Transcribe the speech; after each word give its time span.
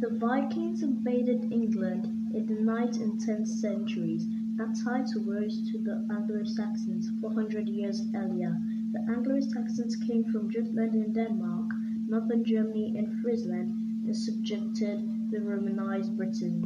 The 0.00 0.10
Vikings 0.10 0.84
invaded 0.84 1.52
England 1.52 2.06
in 2.32 2.46
the 2.46 2.62
ninth 2.62 3.00
and 3.00 3.20
tenth 3.20 3.48
centuries. 3.48 4.28
That 4.54 4.76
title 4.76 5.24
rose 5.24 5.68
to 5.72 5.78
the 5.78 6.06
Anglo-Saxons 6.08 7.10
400 7.20 7.68
years 7.68 8.06
earlier. 8.14 8.56
The 8.92 9.00
Anglo-Saxons 9.08 9.96
came 9.96 10.22
from 10.30 10.50
Jutland 10.50 10.94
in 10.94 11.12
Denmark, 11.12 11.72
northern 12.06 12.44
Germany 12.44 12.96
and 12.96 13.20
Friesland, 13.20 14.04
and 14.06 14.16
subjected 14.16 15.30
the 15.32 15.40
Romanized 15.40 16.16
Britons. 16.16 16.64